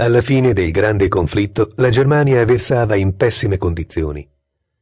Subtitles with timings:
[0.00, 4.26] Alla fine del grande conflitto, la Germania versava in pessime condizioni.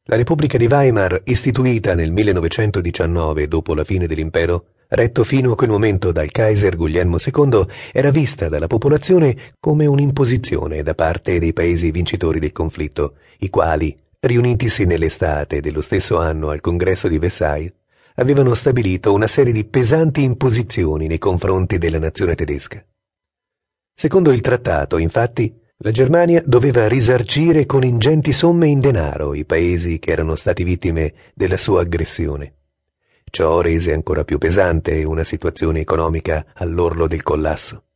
[0.05, 5.71] La Repubblica di Weimar, istituita nel 1919 dopo la fine dell'impero, retto fino a quel
[5.71, 11.91] momento dal Kaiser Guglielmo II, era vista dalla popolazione come un'imposizione da parte dei paesi
[11.91, 17.73] vincitori del conflitto, i quali, riunitisi nell'estate dello stesso anno al congresso di Versailles,
[18.15, 22.81] avevano stabilito una serie di pesanti imposizioni nei confronti della nazione tedesca.
[24.01, 29.99] Secondo il trattato, infatti, la Germania doveva risarcire con ingenti somme in denaro i paesi
[29.99, 32.53] che erano stati vittime della sua aggressione.
[33.29, 37.87] Ciò rese ancora più pesante una situazione economica all'orlo del collasso.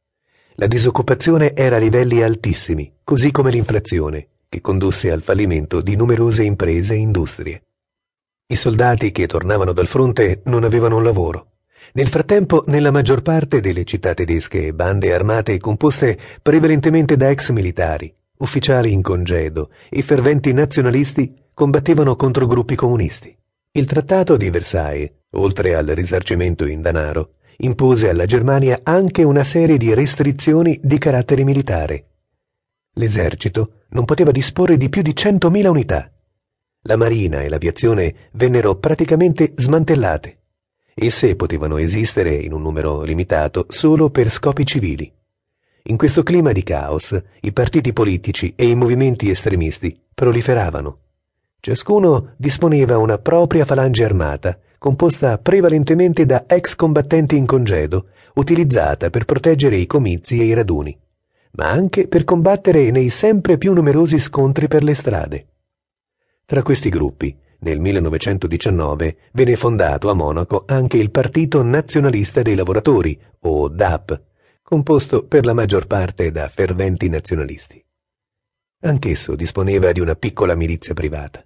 [0.56, 6.42] La disoccupazione era a livelli altissimi, così come l'inflazione, che condusse al fallimento di numerose
[6.42, 7.62] imprese e industrie.
[8.48, 11.51] I soldati che tornavano dal fronte non avevano un lavoro
[11.92, 18.14] nel frattempo, nella maggior parte delle città tedesche, bande armate composte prevalentemente da ex militari,
[18.38, 23.36] ufficiali in congedo e ferventi nazionalisti combattevano contro gruppi comunisti.
[23.72, 29.76] Il trattato di Versailles, oltre al risarcimento in denaro, impose alla Germania anche una serie
[29.76, 32.06] di restrizioni di carattere militare.
[32.94, 36.12] L'esercito non poteva disporre di più di 100.000 unità.
[36.82, 40.41] La marina e l'aviazione vennero praticamente smantellate.
[40.94, 45.10] Esse potevano esistere in un numero limitato solo per scopi civili.
[45.84, 50.98] In questo clima di caos, i partiti politici e i movimenti estremisti proliferavano.
[51.60, 59.24] Ciascuno disponeva una propria falange armata, composta prevalentemente da ex combattenti in congedo, utilizzata per
[59.24, 60.96] proteggere i comizi e i raduni,
[61.52, 65.46] ma anche per combattere nei sempre più numerosi scontri per le strade.
[66.44, 73.18] Tra questi gruppi nel 1919 venne fondato a Monaco anche il Partito Nazionalista dei Lavoratori,
[73.40, 74.22] o DAP,
[74.62, 77.84] composto per la maggior parte da ferventi nazionalisti.
[78.84, 81.44] Anch'esso disponeva di una piccola milizia privata.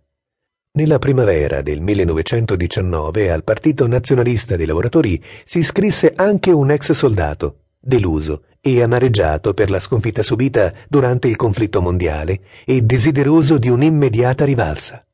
[0.72, 7.64] Nella primavera del 1919 al Partito Nazionalista dei Lavoratori si iscrisse anche un ex soldato,
[7.78, 14.44] deluso e amareggiato per la sconfitta subita durante il conflitto mondiale e desideroso di un'immediata
[14.44, 15.05] rivalsa.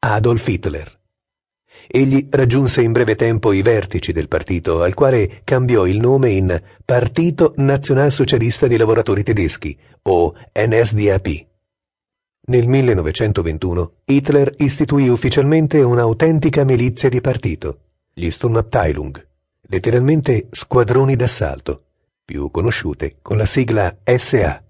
[0.00, 0.96] Adolf Hitler.
[1.88, 6.62] Egli raggiunse in breve tempo i vertici del partito, al quale cambiò il nome in
[6.84, 11.46] Partito Nazionalsocialista dei Lavoratori Tedeschi, o NSDAP.
[12.46, 17.80] Nel 1921 Hitler istituì ufficialmente un'autentica milizia di partito,
[18.14, 19.26] gli Sturmabteilung,
[19.62, 21.86] letteralmente squadroni d'assalto,
[22.24, 24.62] più conosciute con la sigla SA.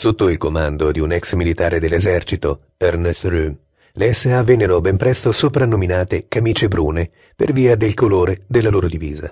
[0.00, 3.54] Sotto il comando di un ex militare dell'esercito, Ernest Röhm,
[3.92, 9.30] le SA vennero ben presto soprannominate camicie brune per via del colore della loro divisa.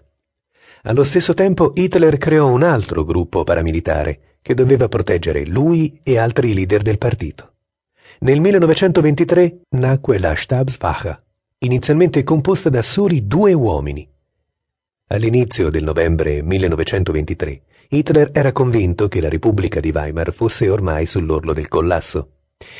[0.82, 6.52] Allo stesso tempo Hitler creò un altro gruppo paramilitare che doveva proteggere lui e altri
[6.52, 7.54] leader del partito.
[8.18, 11.22] Nel 1923 nacque la Stabswache,
[11.60, 14.06] inizialmente composta da soli due uomini.
[15.06, 21.54] All'inizio del novembre 1923 Hitler era convinto che la Repubblica di Weimar fosse ormai sull'orlo
[21.54, 22.32] del collasso.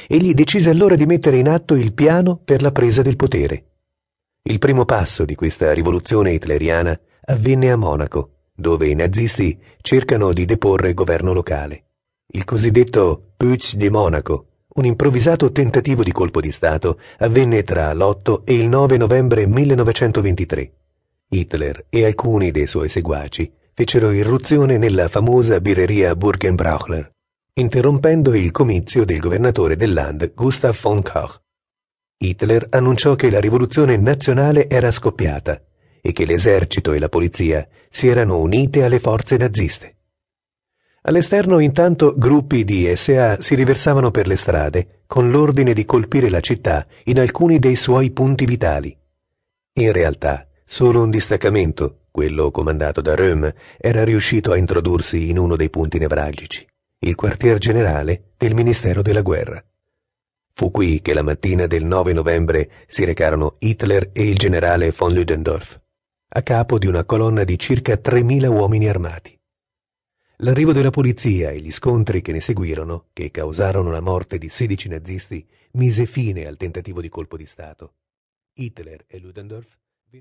[0.07, 3.65] Egli decise allora di mettere in atto il piano per la presa del potere.
[4.43, 10.45] Il primo passo di questa rivoluzione hitleriana avvenne a Monaco, dove i nazisti cercano di
[10.45, 11.85] deporre governo locale.
[12.27, 18.43] Il cosiddetto Putsch di Monaco, un improvvisato tentativo di colpo di Stato, avvenne tra l'8
[18.45, 20.73] e il 9 novembre 1923.
[21.31, 27.13] Hitler e alcuni dei suoi seguaci fecero irruzione nella famosa birreria Burgenbrauchler,
[27.53, 31.41] interrompendo il comizio del governatore del Land Gustav von Koch.
[32.17, 35.63] Hitler annunciò che la rivoluzione nazionale era scoppiata
[36.01, 39.99] e che l'esercito e la polizia si erano unite alle forze naziste.
[41.03, 46.41] All'esterno intanto gruppi di SA si riversavano per le strade con l'ordine di colpire la
[46.41, 48.99] città in alcuni dei suoi punti vitali.
[49.75, 55.55] In realtà, solo un distaccamento, quello comandato da Röhm, era riuscito a introdursi in uno
[55.55, 56.67] dei punti nevralgici,
[57.07, 59.65] il quartier generale del Ministero della Guerra.
[60.53, 65.13] Fu qui che la mattina del 9 novembre si recarono Hitler e il generale von
[65.13, 65.79] Ludendorff,
[66.31, 69.39] a capo di una colonna di circa 3.000 uomini armati.
[70.39, 74.89] L'arrivo della polizia e gli scontri che ne seguirono, che causarono la morte di 16
[74.89, 77.93] nazisti, mise fine al tentativo di colpo di Stato.
[78.55, 79.79] Hitler e Ludendorff